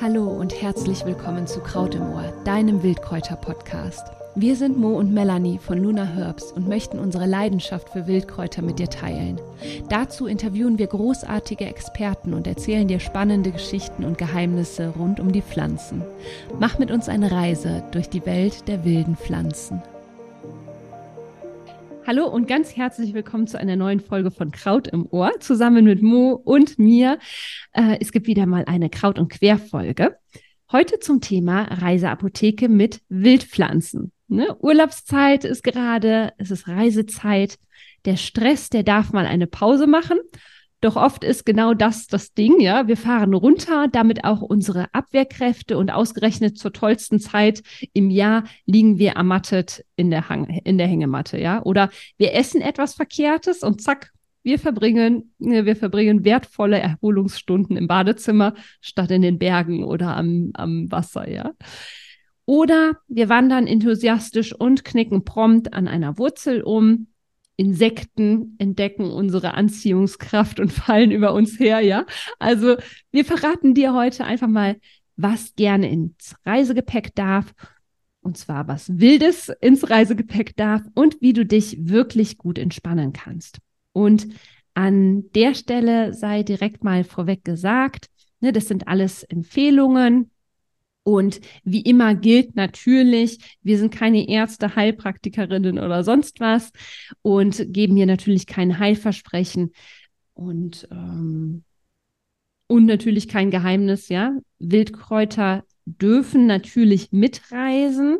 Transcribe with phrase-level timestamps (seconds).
[0.00, 4.10] Hallo und herzlich willkommen zu Kraut im Ohr, deinem Wildkräuter-Podcast.
[4.34, 8.80] Wir sind Mo und Melanie von Luna Herbs und möchten unsere Leidenschaft für Wildkräuter mit
[8.80, 9.40] dir teilen.
[9.88, 15.42] Dazu interviewen wir großartige Experten und erzählen dir spannende Geschichten und Geheimnisse rund um die
[15.42, 16.02] Pflanzen.
[16.58, 19.82] Mach mit uns eine Reise durch die Welt der wilden Pflanzen.
[22.04, 26.02] Hallo und ganz herzlich willkommen zu einer neuen Folge von Kraut im Ohr, zusammen mit
[26.02, 27.20] Mo und mir.
[27.72, 30.16] Äh, es gibt wieder mal eine Kraut- und Querfolge.
[30.72, 34.10] Heute zum Thema Reiseapotheke mit Wildpflanzen.
[34.26, 34.52] Ne?
[34.58, 37.56] Urlaubszeit ist gerade, es ist Reisezeit.
[38.04, 40.18] Der Stress, der darf mal eine Pause machen.
[40.82, 42.88] Doch oft ist genau das das Ding, ja.
[42.88, 48.98] Wir fahren runter, damit auch unsere Abwehrkräfte und ausgerechnet zur tollsten Zeit im Jahr liegen
[48.98, 51.62] wir ermattet in der, Hang in der Hängematte, ja.
[51.62, 54.10] Oder wir essen etwas Verkehrtes und zack,
[54.42, 60.90] wir verbringen, wir verbringen wertvolle Erholungsstunden im Badezimmer statt in den Bergen oder am, am
[60.90, 61.52] Wasser, ja.
[62.44, 67.06] Oder wir wandern enthusiastisch und knicken prompt an einer Wurzel um,
[67.56, 72.06] Insekten entdecken unsere Anziehungskraft und fallen über uns her, ja.
[72.38, 72.76] Also
[73.10, 74.76] wir verraten dir heute einfach mal,
[75.16, 77.52] was gerne ins Reisegepäck darf.
[78.20, 83.58] Und zwar was Wildes ins Reisegepäck darf und wie du dich wirklich gut entspannen kannst.
[83.92, 84.28] Und
[84.74, 88.06] an der Stelle sei direkt mal vorweg gesagt,
[88.40, 90.30] ne, das sind alles Empfehlungen,
[91.04, 96.70] und wie immer gilt natürlich, wir sind keine Ärzte, Heilpraktikerinnen oder sonst was
[97.22, 99.72] und geben hier natürlich kein Heilversprechen
[100.34, 101.64] und, ähm,
[102.68, 104.36] und natürlich kein Geheimnis, ja.
[104.58, 108.18] Wildkräuter dürfen natürlich mitreisen.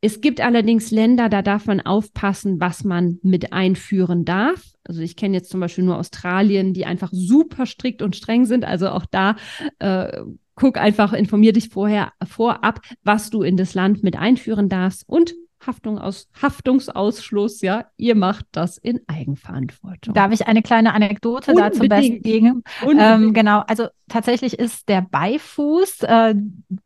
[0.00, 4.62] Es gibt allerdings Länder, da darf man aufpassen, was man mit einführen darf.
[4.84, 8.64] Also ich kenne jetzt zum Beispiel nur Australien, die einfach super strikt und streng sind.
[8.64, 9.36] Also auch da
[9.78, 10.22] äh,
[10.54, 15.34] guck einfach, informier dich vorher vorab, was du in das Land mit einführen darfst und
[15.66, 20.14] Haftung aus, Haftungsausschluss, ja, ihr macht das in Eigenverantwortung.
[20.14, 21.74] Darf ich eine kleine Anekdote Unbedingt.
[21.74, 22.62] dazu besten geben?
[22.98, 26.34] Ähm, genau, also tatsächlich ist der Beifuß, äh,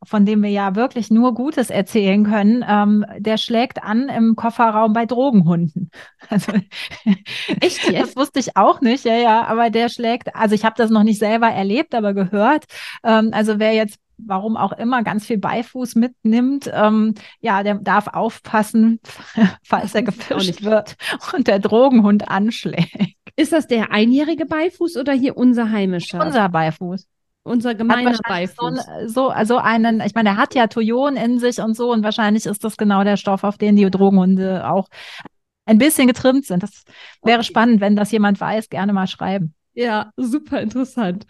[0.04, 4.92] von dem wir ja wirklich nur Gutes erzählen können, ähm, der schlägt an im Kofferraum
[4.92, 5.90] bei Drogenhunden.
[6.30, 6.52] Also
[7.60, 8.08] echt jetzt?
[8.08, 11.04] Das wusste ich auch nicht, ja, ja, aber der schlägt, also ich habe das noch
[11.04, 12.64] nicht selber erlebt, aber gehört.
[13.02, 18.08] Ähm, also wer jetzt warum auch immer, ganz viel Beifuß mitnimmt, ähm, ja, der darf
[18.08, 19.00] aufpassen,
[19.62, 20.96] falls er gefischt wird
[21.34, 23.14] und der Drogenhund anschlägt.
[23.36, 26.24] Ist das der einjährige Beifuß oder hier unser heimischer?
[26.24, 27.06] Unser Beifuß.
[27.44, 28.86] Unser gemeiner Beifuß.
[29.06, 32.46] So, so, einen, ich meine, der hat ja Toyon in sich und so und wahrscheinlich
[32.46, 34.88] ist das genau der Stoff, auf den die Drogenhunde auch
[35.64, 36.62] ein bisschen getrimmt sind.
[36.62, 36.84] Das
[37.22, 37.46] wäre okay.
[37.46, 39.54] spannend, wenn das jemand weiß, gerne mal schreiben.
[39.72, 41.24] Ja, super interessant.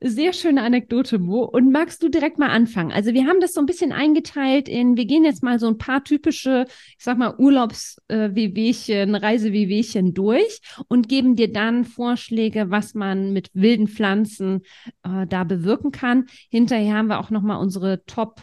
[0.00, 1.42] Sehr schöne Anekdote, Mo.
[1.42, 2.92] Und magst du direkt mal anfangen?
[2.92, 5.76] Also wir haben das so ein bisschen eingeteilt in, wir gehen jetzt mal so ein
[5.76, 6.66] paar typische,
[6.96, 13.50] ich sag mal, Urlaubs-WWchen, äh, Reise-WWchen durch und geben dir dann Vorschläge, was man mit
[13.54, 14.62] wilden Pflanzen
[15.02, 16.26] äh, da bewirken kann.
[16.48, 18.42] Hinterher haben wir auch nochmal unsere Top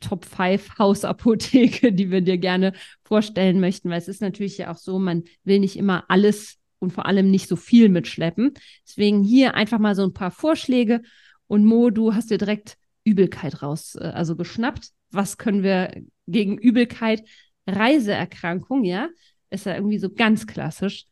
[0.00, 2.72] Top 5 Hausapotheke, die wir dir gerne
[3.04, 6.92] vorstellen möchten, weil es ist natürlich ja auch so, man will nicht immer alles und
[6.92, 8.54] vor allem nicht so viel mitschleppen.
[8.86, 11.02] Deswegen hier einfach mal so ein paar Vorschläge.
[11.46, 14.90] Und Mo, du hast dir direkt Übelkeit raus, äh, also geschnappt.
[15.10, 17.22] Was können wir gegen Übelkeit?
[17.66, 19.08] Reiseerkrankung, ja,
[19.50, 21.06] ist ja irgendwie so ganz klassisch.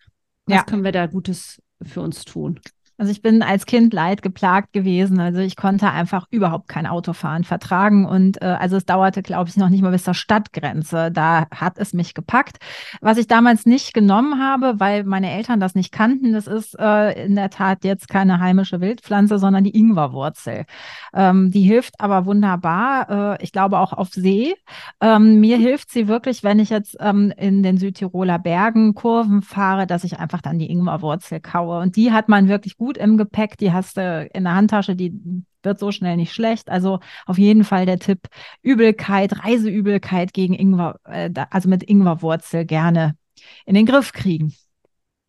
[0.47, 0.65] Was ja.
[0.65, 2.61] können wir da Gutes für uns tun?
[3.03, 5.19] Also ich bin als Kind leid geplagt gewesen.
[5.19, 8.07] Also ich konnte einfach überhaupt kein Autofahren vertragen.
[8.07, 11.11] Und äh, also es dauerte, glaube ich, noch nicht mal bis zur Stadtgrenze.
[11.11, 12.59] Da hat es mich gepackt.
[13.01, 17.25] Was ich damals nicht genommen habe, weil meine Eltern das nicht kannten, das ist äh,
[17.25, 20.65] in der Tat jetzt keine heimische Wildpflanze, sondern die Ingwerwurzel.
[21.12, 23.41] Ähm, die hilft aber wunderbar.
[23.41, 24.55] Äh, ich glaube auch auf See.
[25.01, 29.89] Ähm, mir hilft sie wirklich, wenn ich jetzt ähm, in den Südtiroler Bergen Kurven fahre,
[29.89, 31.81] dass ich einfach dann die Ingwerwurzel kaue.
[31.81, 34.94] Und die hat man wirklich gut gut im Gepäck, die hast du in der Handtasche,
[34.94, 35.15] die
[35.62, 36.69] wird so schnell nicht schlecht.
[36.69, 38.29] Also auf jeden Fall der Tipp,
[38.62, 43.17] Übelkeit, Reiseübelkeit gegen Ingwer, äh, also mit Ingwerwurzel gerne
[43.65, 44.53] in den Griff kriegen.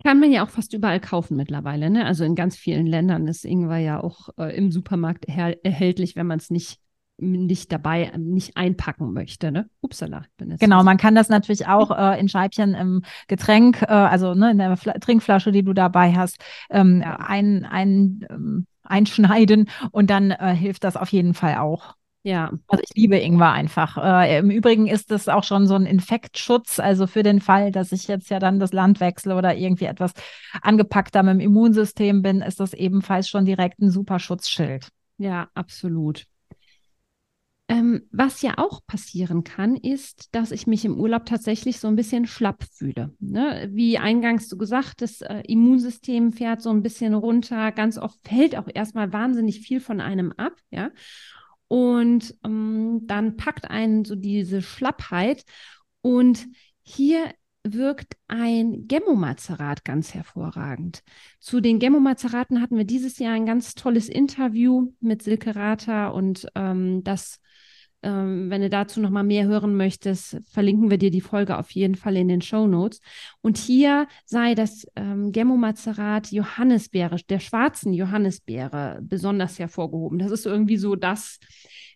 [0.04, 1.90] Kann man ja auch fast überall kaufen mittlerweile.
[1.90, 2.06] Ne?
[2.06, 6.40] Also in ganz vielen Ländern ist Ingwer ja auch äh, im Supermarkt erhältlich, wenn man
[6.40, 6.80] es nicht
[7.24, 9.52] nicht dabei, nicht einpacken möchte.
[9.52, 9.70] Ne?
[9.82, 10.26] Upsala.
[10.38, 14.58] genau, man kann das natürlich auch äh, in Scheibchen im Getränk, äh, also ne, in
[14.58, 16.38] der Fla Trinkflasche, die du dabei hast,
[16.70, 21.96] ähm, ein, ein, ähm, einschneiden und dann äh, hilft das auf jeden Fall auch.
[22.24, 22.52] Ja.
[22.68, 23.98] Also ich liebe Ingwer einfach.
[23.98, 26.80] Äh, Im Übrigen ist das auch schon so ein Infektschutz.
[26.80, 30.14] Also für den Fall, dass ich jetzt ja dann das Land wechsle oder irgendwie etwas
[30.62, 34.88] angepackter mit dem Immunsystem bin, ist das ebenfalls schon direkt ein super Schutzschild.
[35.18, 36.26] Ja, absolut.
[37.74, 41.96] Ähm, was ja auch passieren kann, ist, dass ich mich im Urlaub tatsächlich so ein
[41.96, 43.16] bisschen schlapp fühle.
[43.20, 43.68] Ne?
[43.72, 47.72] Wie eingangs so gesagt, das äh, Immunsystem fährt so ein bisschen runter.
[47.72, 50.92] Ganz oft fällt auch erstmal wahnsinnig viel von einem ab, ja.
[51.68, 55.44] Und ähm, dann packt einen so diese Schlappheit.
[56.02, 56.46] Und
[56.84, 57.34] hier
[57.64, 61.02] wirkt ein Gemmomazerat ganz hervorragend.
[61.40, 66.46] Zu den Gemmomazeraten hatten wir dieses Jahr ein ganz tolles Interview mit Silke Rater und
[66.54, 67.40] ähm, das
[68.04, 71.72] ähm, wenn du dazu noch mal mehr hören möchtest, verlinken wir dir die Folge auf
[71.72, 73.00] jeden Fall in den Show Notes.
[73.42, 80.20] Und hier sei das ähm, Gemmomazerat Johannisbeere, der schwarzen Johannisbeere, besonders hervorgehoben.
[80.20, 81.40] Das ist irgendwie so das,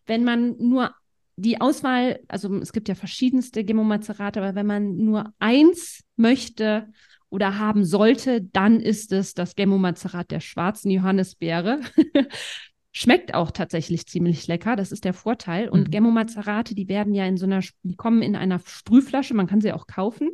[0.06, 0.92] wenn man nur
[1.36, 6.88] die Auswahl, also es gibt ja verschiedenste Gemomazerate, aber wenn man nur eins möchte
[7.30, 11.82] oder haben sollte, dann ist es das Gemmomazerat der schwarzen Johannisbeere.
[13.00, 15.70] Schmeckt auch tatsächlich ziemlich lecker, das ist der Vorteil.
[15.70, 15.92] Und mhm.
[15.92, 19.72] Gemmo-Mazerate, die werden ja in so einer, die kommen in einer Sprühflasche, man kann sie
[19.72, 20.32] auch kaufen.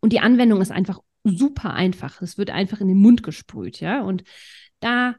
[0.00, 2.22] Und die Anwendung ist einfach super einfach.
[2.22, 4.00] Es wird einfach in den Mund gesprüht, ja.
[4.00, 4.24] Und
[4.80, 5.16] da,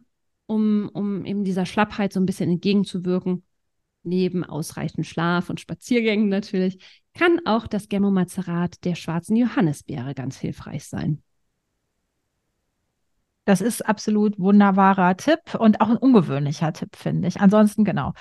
[0.47, 3.43] um, um eben dieser Schlappheit so ein bisschen entgegenzuwirken,
[4.01, 10.85] neben ausreichend Schlaf und Spaziergängen natürlich, kann auch das Gemmo-Mazerat der schwarzen Johannisbeere ganz hilfreich
[10.85, 11.21] sein.
[13.45, 17.41] Das ist absolut wunderbarer Tipp und auch ein ungewöhnlicher Tipp, finde ich.
[17.41, 18.13] Ansonsten, genau,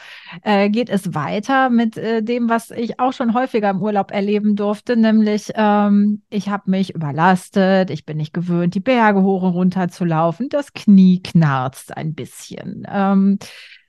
[0.43, 4.57] äh, geht es weiter mit äh, dem, was ich auch schon häufiger im Urlaub erleben
[4.57, 9.53] durfte, nämlich ähm, ich habe mich überlastet, ich bin nicht gewöhnt, die Berge hoch und
[9.53, 12.87] runter zu laufen, das Knie knarzt ein bisschen.
[12.91, 13.39] Ähm,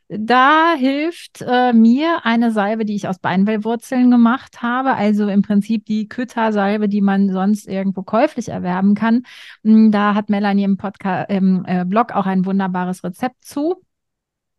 [0.10, 5.86] da hilft äh, mir eine Salbe, die ich aus Beinwellwurzeln gemacht habe, also im Prinzip
[5.86, 9.24] die Kütter-Salbe, die man sonst irgendwo käuflich erwerben kann.
[9.64, 13.84] Hm, da hat Melanie im Podcast, im äh, Blog auch ein wunderbares Rezept zu.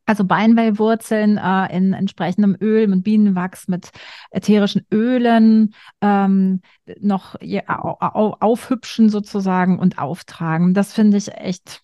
[0.06, 3.90] Also Beinwellwurzeln äh, in entsprechendem Öl mit Bienenwachs, mit
[4.30, 6.62] ätherischen Ölen ähm,
[7.00, 10.74] noch ja, aufhübschen sozusagen und auftragen.
[10.74, 11.82] Das finde ich echt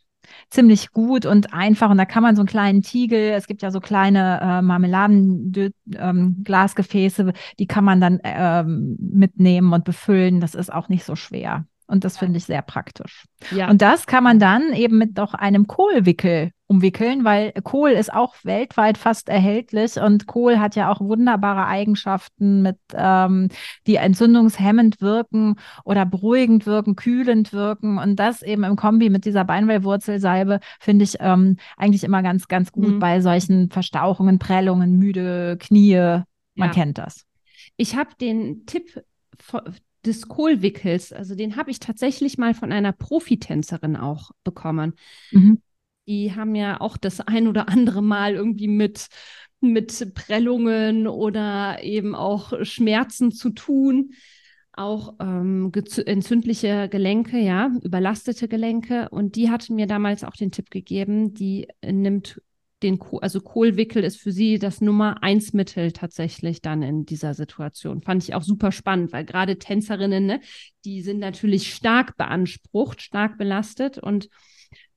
[0.50, 1.90] ziemlich gut und einfach.
[1.90, 7.22] Und da kann man so einen kleinen Tiegel, es gibt ja so kleine äh, Marmeladenglasgefäße,
[7.22, 10.40] ähm, die kann man dann ähm, mitnehmen und befüllen.
[10.40, 11.66] Das ist auch nicht so schwer.
[11.88, 13.24] Und das finde ich sehr praktisch.
[13.52, 13.70] Ja.
[13.70, 18.34] Und das kann man dann eben mit doch einem Kohlwickel umwickeln, weil Kohl ist auch
[18.42, 23.48] weltweit fast erhältlich und Kohl hat ja auch wunderbare Eigenschaften, mit ähm,
[23.86, 29.44] die entzündungshemmend wirken oder beruhigend wirken, kühlend wirken und das eben im Kombi mit dieser
[29.44, 32.98] Beinwellwurzelsalbe finde ich ähm, eigentlich immer ganz, ganz gut mhm.
[32.98, 36.22] bei solchen Verstauchungen, Prellungen, müde Knie.
[36.56, 36.74] Man ja.
[36.74, 37.26] kennt das.
[37.76, 39.02] Ich habe den Tipp
[40.06, 44.94] des Kohlwickels, also den habe ich tatsächlich mal von einer Profitänzerin auch bekommen.
[45.32, 45.60] Mhm.
[46.06, 49.08] Die haben ja auch das ein oder andere Mal irgendwie mit,
[49.60, 54.12] mit Prellungen oder eben auch Schmerzen zu tun.
[54.72, 55.72] Auch ähm,
[56.04, 59.08] entzündliche Gelenke, ja, überlastete Gelenke.
[59.10, 62.40] Und die hatte mir damals auch den Tipp gegeben, die nimmt
[62.82, 68.02] den, also Kohlwickel ist für sie das Nummer eins Mittel tatsächlich dann in dieser Situation.
[68.02, 70.40] Fand ich auch super spannend, weil gerade Tänzerinnen, ne,
[70.84, 74.28] die sind natürlich stark beansprucht, stark belastet und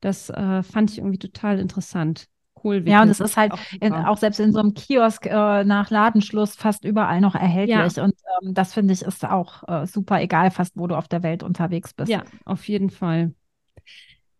[0.00, 2.26] das äh, fand ich irgendwie total interessant.
[2.54, 2.92] Kohlwickel.
[2.92, 5.88] Ja, und es ist halt auch, in, auch, selbst in so einem Kiosk äh, nach
[5.90, 7.96] Ladenschluss fast überall noch erhältlich.
[7.96, 8.04] Ja.
[8.04, 11.22] Und ähm, das finde ich ist auch äh, super egal, fast wo du auf der
[11.22, 12.10] Welt unterwegs bist.
[12.10, 13.32] Ja, auf jeden Fall.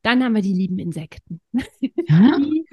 [0.03, 1.41] Dann haben wir die lieben Insekten.
[2.09, 2.39] Ja?
[2.39, 2.65] Die,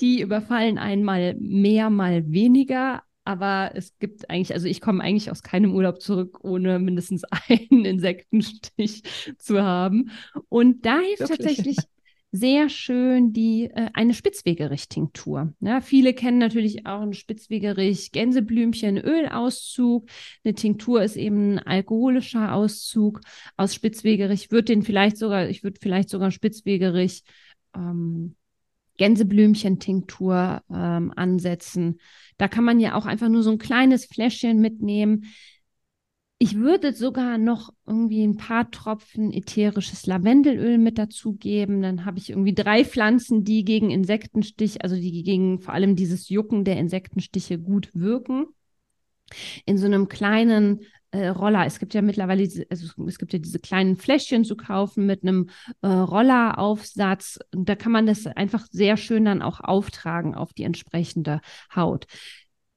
[0.00, 3.02] die überfallen einmal mehr, mal weniger.
[3.24, 7.84] Aber es gibt eigentlich, also ich komme eigentlich aus keinem Urlaub zurück, ohne mindestens einen
[7.84, 9.02] Insektenstich
[9.38, 10.10] zu haben.
[10.48, 11.38] Und da hilft Wirklich?
[11.38, 11.76] tatsächlich
[12.30, 15.54] sehr schön die äh, eine Spitzwegerich-Tinktur.
[15.60, 20.08] Ja, viele kennen natürlich auch einen Spitzwegerich Gänseblümchen Ölauszug.
[20.44, 23.20] Eine Tinktur ist eben ein alkoholischer Auszug
[23.56, 24.50] aus Spitzwegerich.
[24.50, 27.22] Würde den vielleicht sogar, ich würde vielleicht sogar Spitzwegerich
[27.74, 28.36] ähm,
[30.70, 32.00] ähm, ansetzen.
[32.36, 35.24] Da kann man ja auch einfach nur so ein kleines Fläschchen mitnehmen.
[36.40, 41.82] Ich würde sogar noch irgendwie ein paar Tropfen ätherisches Lavendelöl mit dazugeben.
[41.82, 46.28] Dann habe ich irgendwie drei Pflanzen, die gegen Insektenstich, also die gegen vor allem dieses
[46.28, 48.46] Jucken der Insektenstiche gut wirken.
[49.66, 51.66] In so einem kleinen äh, Roller.
[51.66, 55.48] Es gibt ja mittlerweile, also es gibt ja diese kleinen Fläschchen zu kaufen mit einem
[55.82, 57.40] äh, Rolleraufsatz.
[57.52, 61.40] Und da kann man das einfach sehr schön dann auch auftragen auf die entsprechende
[61.74, 62.06] Haut.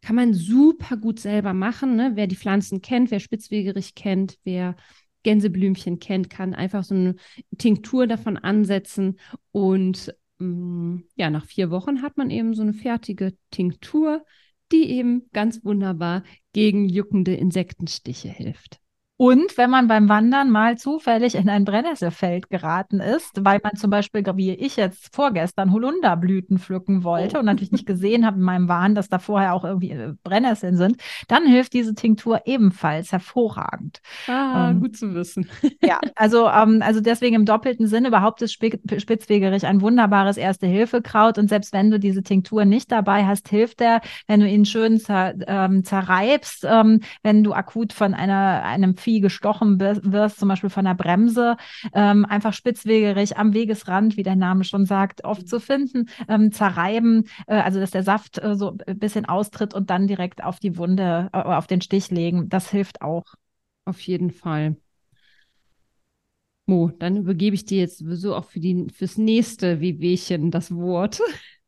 [0.02, 1.96] Kann man super gut selber machen.
[1.96, 2.12] Ne?
[2.16, 4.76] Wer die Pflanzen kennt, wer Spitzwegerich kennt, wer
[5.24, 7.16] Gänseblümchen kennt, kann einfach so eine
[7.58, 9.20] Tinktur davon ansetzen
[9.52, 14.26] und mh, mm, ja, nach vier Wochen hat man eben so eine fertige Tinktur,
[14.72, 18.81] die eben ganz wunderbar gegen juckende Insektenstiche hilft.
[19.22, 23.92] Und wenn man beim Wandern mal zufällig in ein Brennnesselfeld geraten ist, weil man zum
[23.92, 28.68] Beispiel, wie ich jetzt vorgestern, Holunderblüten pflücken wollte und natürlich nicht gesehen habe in meinem
[28.68, 30.98] Wahn, dass da vorher auch irgendwie äh, Brennnesseln sind,
[31.28, 34.02] dann hilft diese Tinktur ebenfalls hervorragend.
[34.26, 35.48] Ah, ähm, gut zu wissen.
[35.84, 41.48] ja, also, ähm, also deswegen im doppelten Sinne überhaupt ist Spitzwegerich ein wunderbares Erste-Hilfe-Kraut und
[41.48, 45.36] selbst wenn du diese Tinktur nicht dabei hast, hilft der, wenn du ihn schön zer,
[45.46, 50.70] ähm, zerreibst, ähm, wenn du akut von einer, einem Vieh Vieh gestochen wirst, zum Beispiel
[50.70, 51.58] von der Bremse,
[51.94, 57.28] ähm, einfach spitzwegerig am Wegesrand, wie der Name schon sagt, oft zu finden, ähm, zerreiben,
[57.48, 60.78] äh, also dass der Saft äh, so ein bisschen austritt und dann direkt auf die
[60.78, 62.48] Wunde, äh, auf den Stich legen.
[62.48, 63.26] Das hilft auch.
[63.86, 64.78] Auf jeden Fall.
[66.66, 71.20] Mo, dann übergebe ich dir jetzt sowieso auch für die, fürs nächste Wehwehchen das Wort.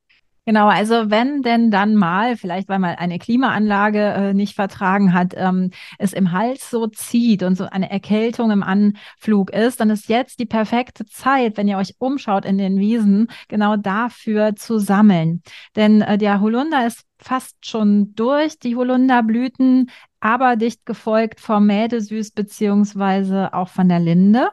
[0.45, 5.33] Genau, also wenn denn dann mal, vielleicht weil man eine Klimaanlage äh, nicht vertragen hat,
[5.37, 10.09] ähm, es im Hals so zieht und so eine Erkältung im Anflug ist, dann ist
[10.09, 15.43] jetzt die perfekte Zeit, wenn ihr euch umschaut in den Wiesen, genau dafür zu sammeln.
[15.77, 22.31] Denn äh, der Holunder ist fast schon durch, die Holunderblüten, aber dicht gefolgt vom Mädesüß
[22.31, 24.49] beziehungsweise auch von der Linde.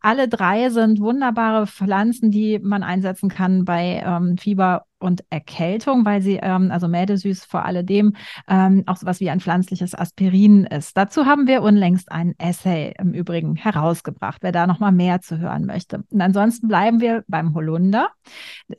[0.00, 6.22] Alle drei sind wunderbare Pflanzen, die man einsetzen kann bei ähm, Fieber und Erkältung, weil
[6.22, 8.14] sie, ähm, also Mädesüß vor alledem,
[8.48, 10.96] ähm, auch sowas wie ein pflanzliches Aspirin ist.
[10.96, 15.66] Dazu haben wir unlängst ein Essay im Übrigen herausgebracht, wer da nochmal mehr zu hören
[15.66, 16.04] möchte.
[16.10, 18.08] Und ansonsten bleiben wir beim Holunder,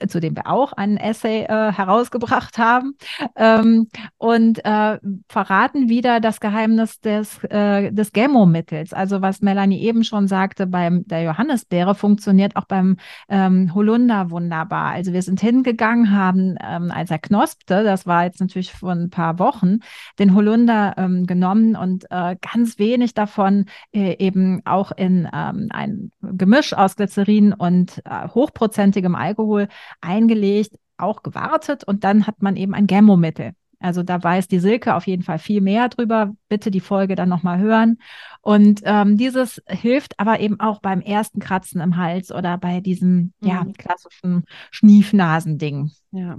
[0.08, 2.94] zu dem wir auch ein Essay äh, herausgebracht haben
[3.36, 3.88] ähm,
[4.18, 4.98] und äh,
[5.30, 8.94] verraten wieder das Geheimnis des, äh, des Gemmo-Mittels.
[8.94, 12.98] Also was Melanie eben schon sagte, beim der Johannisbeere funktioniert auch beim
[13.30, 14.92] ähm, Holunder wunderbar.
[14.92, 19.10] Also wir sind hingegangen, haben, ähm, als er knospte, das war jetzt natürlich vor ein
[19.10, 19.80] paar Wochen,
[20.20, 26.12] den Holunder ähm, genommen und äh, ganz wenig davon äh, eben auch in ähm, ein
[26.22, 29.70] Gemisch aus Glycerin und äh, hochprozentigem Alkohol
[30.02, 33.54] eingelegt, auch gewartet und dann hat man eben ein Gemmomittel.
[33.80, 36.34] Also da weiß die Silke auf jeden Fall viel mehr drüber.
[36.50, 37.98] Bitte die Folge dann nochmal hören.
[38.42, 43.34] Und ähm, dieses hilft aber eben auch beim ersten Kratzen im Hals oder bei diesem
[43.40, 43.48] mhm.
[43.48, 45.92] ja, klassischen Schniefnasending.
[46.12, 46.38] Ja.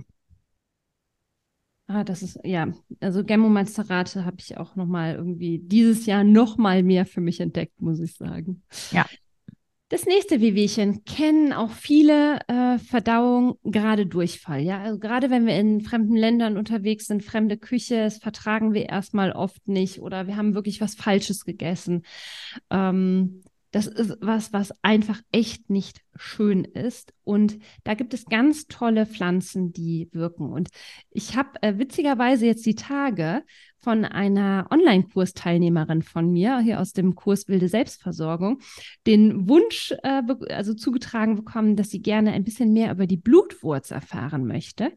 [1.88, 2.66] Ah, das ist, ja,
[2.99, 8.00] also Gemmomasterate habe ich auch nochmal irgendwie dieses Jahr nochmal mehr für mich entdeckt, muss
[8.00, 8.62] ich sagen.
[8.90, 9.07] Ja.
[9.88, 14.61] Das nächste Wehwehchen kennen auch viele äh, Verdauung, gerade Durchfall.
[14.61, 18.88] Ja, also gerade wenn wir in fremden Ländern unterwegs sind, fremde Küche, das vertragen wir
[18.88, 22.02] erstmal oft nicht oder wir haben wirklich was Falsches gegessen.
[22.69, 23.43] Ähm,
[23.76, 27.12] das ist was, was einfach echt nicht schön ist.
[27.25, 30.50] Und da gibt es ganz tolle Pflanzen, die wirken.
[30.50, 30.68] Und
[31.11, 33.42] ich habe äh, witzigerweise jetzt die Tage
[33.78, 38.61] von einer Online-Kursteilnehmerin von mir, hier aus dem Kurs Wilde Selbstversorgung,
[39.06, 43.90] den Wunsch äh, also zugetragen bekommen, dass sie gerne ein bisschen mehr über die Blutwurz
[43.90, 44.90] erfahren möchte.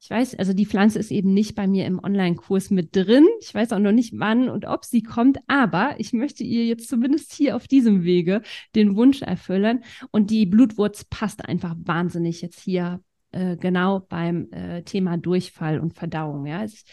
[0.00, 3.26] Ich weiß, also die Pflanze ist eben nicht bei mir im Online-Kurs mit drin.
[3.40, 6.88] Ich weiß auch noch nicht, wann und ob sie kommt, aber ich möchte ihr jetzt
[6.88, 8.42] zumindest hier auf diesem Wege
[8.76, 9.82] den Wunsch erfüllen.
[10.12, 13.02] Und die Blutwurz passt einfach wahnsinnig jetzt hier
[13.32, 16.46] äh, genau beim äh, Thema Durchfall und Verdauung.
[16.46, 16.84] Ja, ich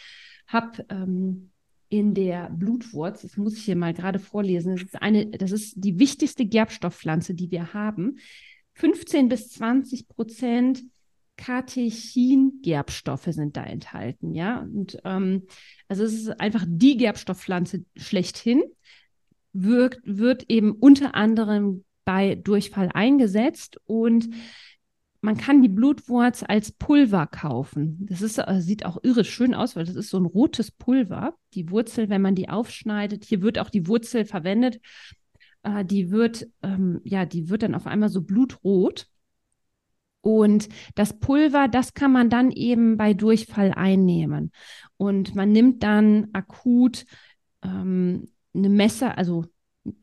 [0.48, 1.52] habe ähm,
[1.90, 5.76] in der Blutwurz, das muss ich hier mal gerade vorlesen, das ist eine, das ist
[5.78, 8.18] die wichtigste Gerbstoffpflanze, die wir haben.
[8.74, 10.84] 15 bis 20 Prozent
[11.38, 14.62] Katechin-Gerbstoffe sind da enthalten, ja.
[14.62, 15.44] Und ähm,
[15.88, 18.64] also es ist einfach die Gerbstoffpflanze schlechthin,
[19.54, 24.30] wirkt, wird eben unter anderem bei Durchfall eingesetzt und
[25.22, 28.06] man kann die Blutwurz als Pulver kaufen.
[28.08, 31.34] Das ist, äh, sieht auch irre schön aus, weil das ist so ein rotes Pulver.
[31.56, 34.80] Die Wurzel, wenn man die aufschneidet, hier wird auch die Wurzel verwendet.
[35.64, 39.08] Äh, die wird, ähm, ja, die wird dann auf einmal so blutrot.
[40.26, 44.52] Und das Pulver, das kann man dann eben bei Durchfall einnehmen.
[44.98, 47.06] Und man nimmt dann akut
[47.64, 49.46] ähm, eine Messer, also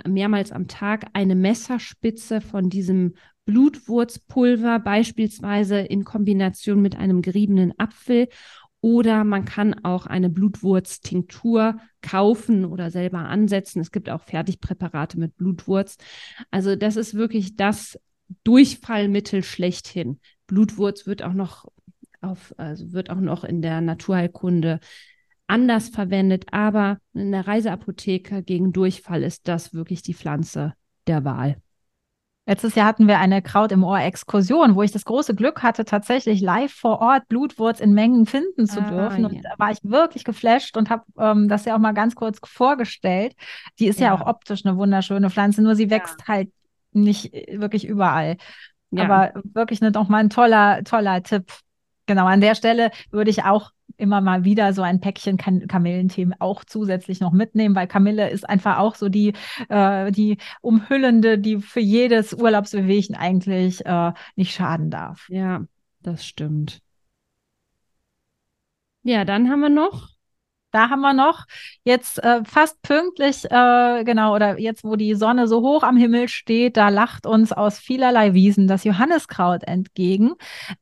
[0.07, 3.15] mehrmals am Tag eine Messerspitze von diesem
[3.47, 8.29] Blutwurzpulver, beispielsweise in Kombination mit einem geriebenen Apfel
[8.81, 13.81] Oder man kann auch eine Blutwurztinktur kaufen oder selber ansetzen.
[13.81, 15.97] Es gibt auch Fertigpräparate mit Blutwurz.
[16.53, 17.99] Also das ist wirklich das
[18.45, 20.21] Durchfallmittel schlechthin.
[20.47, 21.67] Blutwurz wird auch noch
[22.21, 24.81] auf, also wird auch noch in der Naturheilkunde
[25.47, 30.75] anders verwendet, aber in der Reiseapotheke gegen Durchfall ist das wirklich die Pflanze
[31.07, 31.57] der Wahl.
[32.45, 35.85] Letztes Jahr hatten wir eine Kraut im Ohr Exkursion, wo ich das große Glück hatte,
[35.85, 39.25] tatsächlich live vor Ort Blutwurz in Mengen finden zu ah, dürfen.
[39.27, 42.41] Und da war ich wirklich geflasht und habe ähm, das ja auch mal ganz kurz
[42.45, 43.35] vorgestellt.
[43.79, 46.29] Die ist ja, ja auch optisch eine wunderschöne Pflanze, nur sie wächst ja.
[46.29, 46.51] halt
[46.93, 48.37] nicht äh, wirklich überall.
[48.91, 49.05] Ja.
[49.05, 51.51] Aber wirklich ne, doch mal ein toller, toller Tipp.
[52.07, 56.35] Genau, an der Stelle würde ich auch immer mal wieder so ein Päckchen kan Kamillenthemen
[56.41, 59.35] auch zusätzlich noch mitnehmen, weil Kamille ist einfach auch so die,
[59.69, 65.29] äh, die umhüllende, die für jedes Urlaubsbewegen eigentlich äh, nicht schaden darf.
[65.29, 65.65] Ja,
[66.01, 66.81] das stimmt.
[69.05, 70.11] Ja, dann haben wir noch
[70.73, 71.45] da haben wir noch
[71.85, 76.29] jetzt äh, fast pünktlich, äh, genau, oder jetzt, wo die Sonne so hoch am Himmel
[76.29, 80.33] steht, da lacht uns aus vielerlei Wiesen das Johanniskraut entgegen.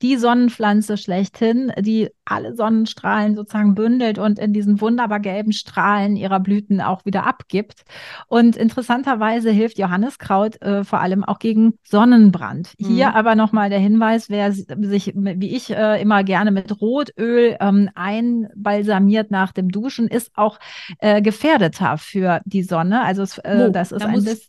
[0.02, 6.38] Die Sonnenpflanze schlechthin, die alle Sonnenstrahlen sozusagen bündelt und in diesen wunderbar gelben Strahlen ihrer
[6.38, 7.82] Blüten auch wieder abgibt.
[8.28, 12.74] Und interessanterweise hilft Johanniskraut äh, vor allem auch gegen Sonnenbrand.
[12.78, 12.86] Mhm.
[12.86, 17.90] Hier aber nochmal der Hinweis, wer sich, wie ich äh, immer gerne mit Rotöl ähm,
[17.94, 20.58] einbalsamiert nach dem Duschen, ist auch
[20.98, 23.02] äh, gefährdeter für die Sonne.
[23.02, 24.48] Also äh, oh, das ist da ein muss,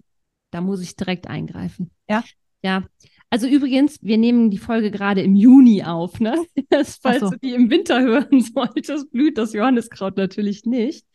[0.51, 1.91] Da muss ich direkt eingreifen.
[2.09, 2.23] Ja.
[2.63, 2.83] Ja,
[3.33, 6.35] also übrigens, wir nehmen die Folge gerade im Juni auf, ne?
[6.69, 7.29] Das, falls so.
[7.29, 11.05] du die im Winter hören solltest, blüht das Johanniskraut natürlich nicht.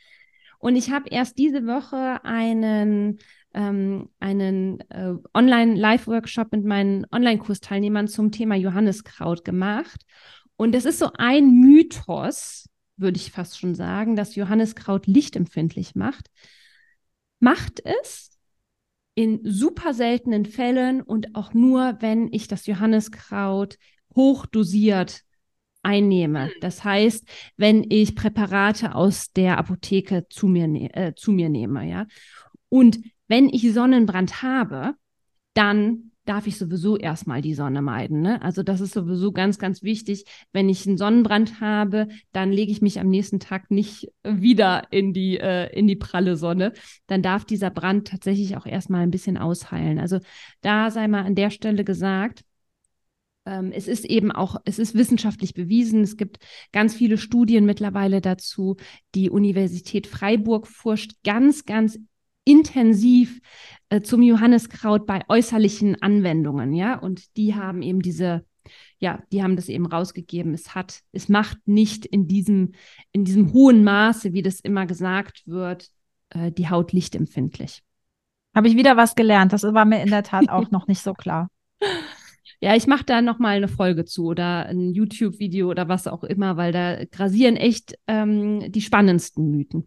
[0.58, 3.18] Und ich habe erst diese Woche einen,
[3.52, 10.00] ähm, einen äh, Online-Live-Workshop mit meinen Online-Kursteilnehmern zum Thema Johanniskraut gemacht.
[10.56, 12.66] Und es ist so ein Mythos,
[12.96, 16.30] würde ich fast schon sagen, dass Johanniskraut lichtempfindlich macht.
[17.40, 18.30] Macht es
[19.14, 23.78] in super seltenen Fällen und auch nur, wenn ich das Johanniskraut
[24.14, 25.22] hochdosiert
[25.82, 26.46] einnehme.
[26.46, 26.52] Hm.
[26.60, 27.26] Das heißt,
[27.56, 32.06] wenn ich Präparate aus der Apotheke zu mir, ne äh, zu mir nehme, ja.
[32.68, 32.98] Und
[33.28, 34.94] wenn ich Sonnenbrand habe,
[35.54, 38.20] dann darf ich sowieso erstmal die Sonne meiden.
[38.20, 38.42] Ne?
[38.42, 40.26] Also das ist sowieso ganz, ganz wichtig.
[40.52, 45.12] Wenn ich einen Sonnenbrand habe, dann lege ich mich am nächsten Tag nicht wieder in
[45.12, 46.72] die, äh, in die pralle Sonne.
[47.06, 49.98] Dann darf dieser Brand tatsächlich auch erstmal ein bisschen ausheilen.
[49.98, 50.18] Also
[50.60, 52.44] da sei mal an der Stelle gesagt,
[53.46, 56.02] ähm, es ist eben auch, es ist wissenschaftlich bewiesen.
[56.02, 56.38] Es gibt
[56.72, 58.76] ganz viele Studien mittlerweile dazu.
[59.14, 61.98] Die Universität Freiburg forscht ganz, ganz
[62.46, 63.40] intensiv
[63.90, 68.46] äh, zum Johanniskraut bei äußerlichen Anwendungen, ja, und die haben eben diese,
[68.98, 70.54] ja, die haben das eben rausgegeben.
[70.54, 72.72] Es hat, es macht nicht in diesem,
[73.12, 75.88] in diesem hohen Maße, wie das immer gesagt wird,
[76.30, 77.82] äh, die Haut lichtempfindlich.
[78.54, 79.52] Habe ich wieder was gelernt.
[79.52, 81.50] Das war mir in der Tat auch noch nicht so klar.
[82.60, 86.24] Ja, ich mache da noch mal eine Folge zu oder ein YouTube-Video oder was auch
[86.24, 89.86] immer, weil da grasieren echt ähm, die spannendsten Mythen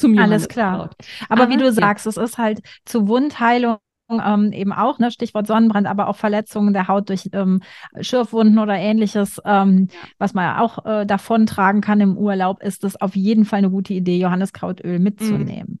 [0.00, 0.90] zum Alles klar.
[1.28, 3.78] Aber, aber wie du sagst, es ist halt zur Wundheilung
[4.10, 7.60] ähm, eben auch, ne, Stichwort Sonnenbrand, aber auch Verletzungen der Haut durch ähm,
[8.00, 9.98] Schürfwunden oder ähnliches, ähm, ja.
[10.18, 13.94] was man auch äh, davontragen kann im Urlaub, ist es auf jeden Fall eine gute
[13.94, 15.78] Idee, Johanniskrautöl mitzunehmen.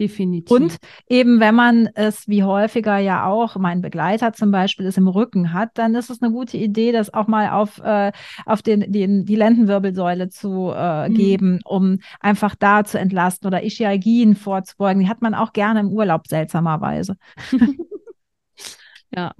[0.00, 0.50] Definitiv.
[0.50, 0.76] Und
[1.06, 5.52] eben, wenn man es wie häufiger ja auch, mein Begleiter zum Beispiel es im Rücken
[5.52, 8.10] hat, dann ist es eine gute Idee, das auch mal auf, äh,
[8.46, 11.14] auf den, den, die Lendenwirbelsäule zu äh, mhm.
[11.14, 15.02] geben, um einfach da zu entlasten oder Ischialgien vorzubeugen.
[15.02, 17.16] Die hat man auch gerne im Urlaub, seltsamerweise.
[19.14, 19.32] ja.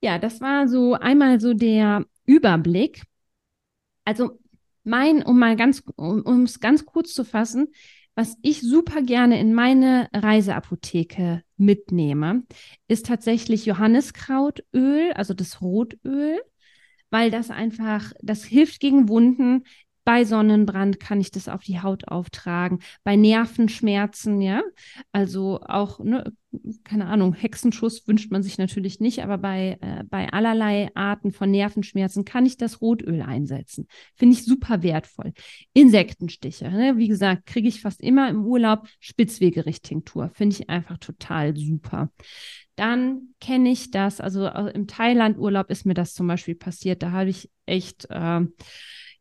[0.00, 3.02] Ja, das war so einmal so der Überblick.
[4.04, 4.40] Also
[4.82, 7.68] mein, um mal ganz, um es ganz kurz zu fassen,
[8.14, 12.42] was ich super gerne in meine Reiseapotheke mitnehme,
[12.88, 16.40] ist tatsächlich Johanniskrautöl, also das Rotöl,
[17.10, 19.64] weil das einfach, das hilft gegen Wunden,
[20.04, 22.80] bei Sonnenbrand kann ich das auf die Haut auftragen.
[23.04, 24.62] Bei Nervenschmerzen, ja.
[25.12, 26.32] Also auch, ne,
[26.82, 31.50] keine Ahnung, Hexenschuss wünscht man sich natürlich nicht, aber bei, äh, bei allerlei Arten von
[31.50, 33.86] Nervenschmerzen kann ich das Rotöl einsetzen.
[34.16, 35.32] Finde ich super wertvoll.
[35.72, 36.94] Insektenstiche, ne?
[36.96, 40.30] wie gesagt, kriege ich fast immer im Urlaub Spitzwegerichttinktur.
[40.34, 42.10] Finde ich einfach total super.
[42.74, 47.02] Dann kenne ich das, also äh, im Thailand-Urlaub ist mir das zum Beispiel passiert.
[47.02, 48.06] Da habe ich echt.
[48.10, 48.46] Äh,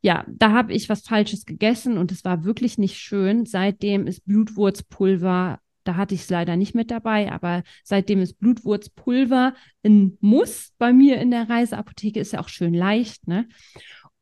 [0.01, 3.45] ja, da habe ich was Falsches gegessen und es war wirklich nicht schön.
[3.45, 9.53] Seitdem ist Blutwurzpulver, da hatte ich es leider nicht mit dabei, aber seitdem ist Blutwurzpulver
[9.83, 13.47] ein Muss bei mir in der Reiseapotheke, ist ja auch schön leicht, ne?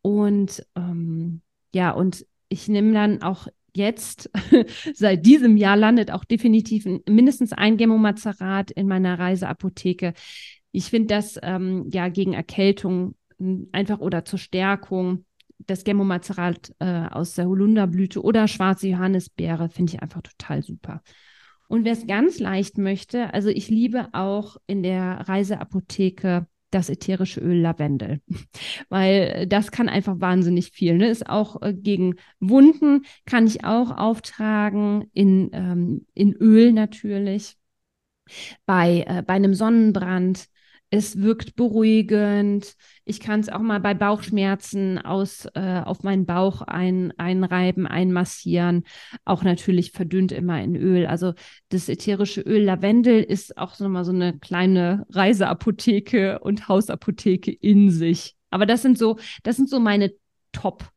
[0.02, 1.42] Und ähm,
[1.74, 4.30] ja, und ich nehme dann auch jetzt,
[4.94, 10.14] seit diesem Jahr, landet auch definitiv mindestens ein Gemomazerat in meiner Reiseapotheke.
[10.72, 13.16] Ich finde das ähm, ja gegen Erkältung
[13.72, 15.26] einfach oder zur Stärkung
[15.60, 21.02] das Gemomazerat äh, aus der Holunderblüte oder schwarze Johannisbeere finde ich einfach total super.
[21.68, 27.42] Und wer es ganz leicht möchte, also ich liebe auch in der Reiseapotheke das ätherische
[27.42, 28.22] Öl Lavendel,
[28.90, 30.98] weil das kann einfach wahnsinnig viel.
[30.98, 31.08] Ne?
[31.10, 37.56] Ist auch äh, gegen Wunden, kann ich auch auftragen in, ähm, in Öl natürlich.
[38.66, 40.48] Bei, äh, bei einem Sonnenbrand
[40.90, 42.76] es wirkt beruhigend.
[43.06, 48.84] Ich kann es auch mal bei Bauchschmerzen aus, äh, auf meinen Bauch ein, einreiben, einmassieren.
[49.26, 51.06] Auch natürlich verdünnt immer in Öl.
[51.06, 51.34] Also
[51.70, 57.92] das ätherische Öl Lavendel ist auch so mal so eine kleine Reiseapotheke und Hausapotheke in
[57.92, 58.36] sich.
[58.50, 60.12] Aber das sind so, das sind so meine
[60.52, 60.92] Top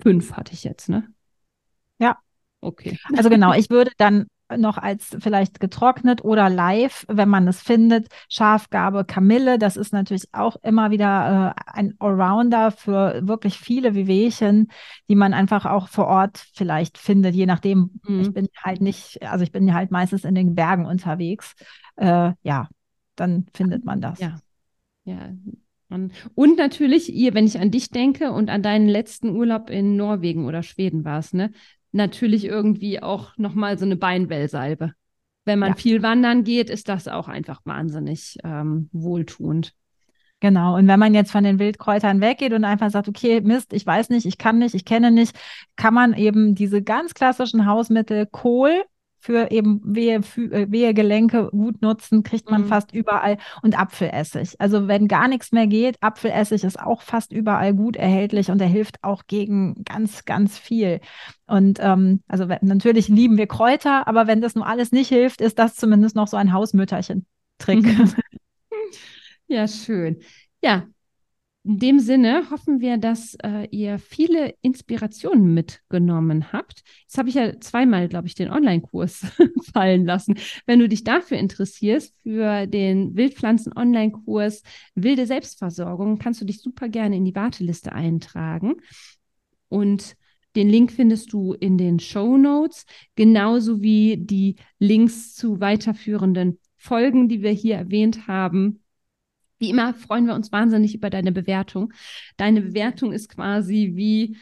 [0.00, 1.12] fünf hatte ich jetzt, ne?
[1.98, 2.18] Ja.
[2.60, 2.98] Okay.
[3.16, 8.08] Also genau, ich würde dann noch als vielleicht getrocknet oder live, wenn man es findet.
[8.28, 14.68] Schafgabe, Kamille, das ist natürlich auch immer wieder äh, ein Allrounder für wirklich viele Wehwehchen,
[15.08, 18.00] die man einfach auch vor Ort vielleicht findet, je nachdem.
[18.06, 18.20] Mhm.
[18.20, 21.54] Ich bin halt nicht, also ich bin halt meistens in den Bergen unterwegs.
[21.96, 22.68] Äh, ja,
[23.16, 24.20] dann findet man das.
[24.20, 24.38] Ja,
[25.04, 25.30] ja.
[26.34, 30.44] Und natürlich, ihr, wenn ich an dich denke und an deinen letzten Urlaub in Norwegen
[30.46, 31.52] oder Schweden war es, ne?
[31.96, 34.92] Natürlich irgendwie auch nochmal so eine Beinwellsalbe.
[35.44, 35.76] Wenn man ja.
[35.76, 39.74] viel wandern geht, ist das auch einfach wahnsinnig ähm, wohltuend.
[40.40, 40.76] Genau.
[40.76, 44.10] Und wenn man jetzt von den Wildkräutern weggeht und einfach sagt, okay, Mist, ich weiß
[44.10, 45.36] nicht, ich kann nicht, ich kenne nicht,
[45.76, 48.84] kann man eben diese ganz klassischen Hausmittel Kohl
[49.26, 52.66] für eben wehe, äh, wehe Gelenke gut nutzen, kriegt man mhm.
[52.66, 53.38] fast überall.
[53.62, 54.54] Und Apfelessig.
[54.60, 58.68] Also wenn gar nichts mehr geht, Apfelessig ist auch fast überall gut erhältlich und er
[58.68, 61.00] hilft auch gegen ganz, ganz viel.
[61.48, 65.58] Und ähm, also natürlich lieben wir Kräuter, aber wenn das nur alles nicht hilft, ist
[65.58, 67.84] das zumindest noch so ein Hausmütterchen-Trick.
[69.48, 70.18] Ja, schön.
[70.60, 70.88] Ja,
[71.66, 76.84] in dem Sinne hoffen wir, dass äh, ihr viele Inspirationen mitgenommen habt.
[77.02, 79.26] Jetzt habe ich ja zweimal, glaube ich, den Online-Kurs
[79.74, 80.38] fallen lassen.
[80.66, 84.62] Wenn du dich dafür interessierst, für den Wildpflanzen-Online-Kurs
[84.94, 88.76] Wilde Selbstversorgung, kannst du dich super gerne in die Warteliste eintragen.
[89.68, 90.14] Und
[90.54, 97.28] den Link findest du in den Show Notes, genauso wie die Links zu weiterführenden Folgen,
[97.28, 98.84] die wir hier erwähnt haben
[99.58, 101.92] wie immer freuen wir uns wahnsinnig über deine Bewertung.
[102.36, 104.36] Deine Bewertung ist quasi wie,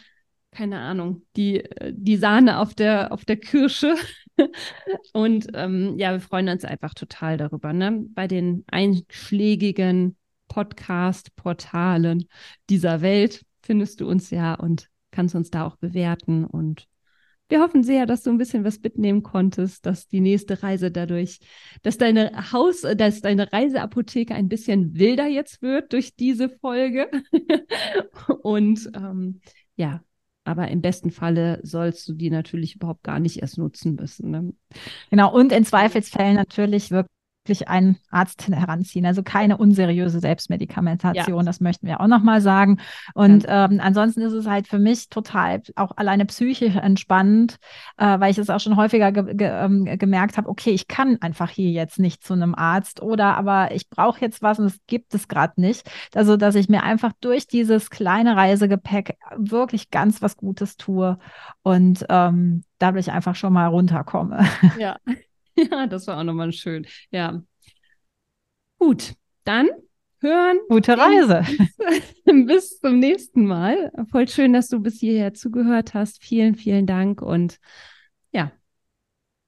[0.50, 3.94] keine Ahnung, die, die Sahne auf der, auf der Kirsche.
[5.12, 7.72] Und ähm, ja, wir freuen uns einfach total darüber.
[7.72, 8.04] Ne?
[8.14, 10.16] Bei den einschlägigen
[10.48, 12.26] Podcast-Portalen
[12.68, 16.44] dieser Welt findest du uns ja und kannst uns da auch bewerten.
[16.44, 16.86] Und
[17.48, 21.40] wir hoffen sehr, dass du ein bisschen was mitnehmen konntest, dass die nächste Reise dadurch,
[21.82, 27.10] dass deine Haus, dass deine Reiseapotheke ein bisschen wilder jetzt wird durch diese Folge.
[28.42, 29.40] Und ähm,
[29.76, 30.02] ja,
[30.44, 34.30] aber im besten Falle sollst du die natürlich überhaupt gar nicht erst nutzen müssen.
[34.30, 34.54] Ne?
[35.10, 37.13] Genau, und in Zweifelsfällen natürlich wirklich
[37.44, 39.04] wirklich einen Arzt heranziehen.
[39.04, 41.42] Also keine unseriöse Selbstmedikamentation, ja.
[41.42, 42.78] das möchten wir auch nochmal sagen.
[43.14, 43.66] Und ja.
[43.66, 47.58] ähm, ansonsten ist es halt für mich total auch alleine psychisch entspannend,
[47.98, 51.18] äh, weil ich es auch schon häufiger ge ge ähm, gemerkt habe, okay, ich kann
[51.20, 54.78] einfach hier jetzt nicht zu einem Arzt oder aber ich brauche jetzt was und es
[54.86, 55.90] gibt es gerade nicht.
[56.14, 61.18] Also, dass ich mir einfach durch dieses kleine Reisegepäck wirklich ganz was Gutes tue
[61.62, 64.46] und ähm, dadurch einfach schon mal runterkomme.
[64.78, 64.96] Ja.
[65.70, 66.86] Ja, das war auch nochmal schön.
[67.10, 67.42] Ja.
[68.78, 69.14] Gut,
[69.44, 69.68] dann
[70.20, 70.58] hören.
[70.68, 71.44] Gute Reise.
[71.46, 73.92] Bis, bis zum nächsten Mal.
[74.10, 76.22] Voll schön, dass du bis hierher zugehört hast.
[76.22, 77.58] Vielen, vielen Dank und
[78.32, 78.50] ja,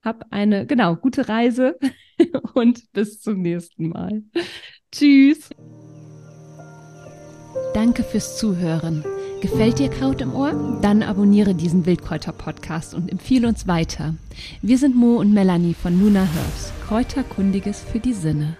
[0.02, 1.76] hab eine, genau, gute Reise
[2.54, 4.22] und bis zum nächsten Mal.
[4.92, 5.50] Tschüss.
[7.74, 9.04] Danke fürs Zuhören.
[9.42, 10.78] Gefällt dir Kraut im Ohr?
[10.80, 14.14] Dann abonniere diesen Wildkräuter-Podcast und empfehle uns weiter.
[14.62, 18.56] Wir sind Mo und Melanie von Luna Herbs, Kräuterkundiges für die Sinne.